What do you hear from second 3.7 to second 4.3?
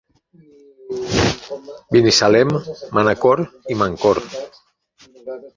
i Mancor.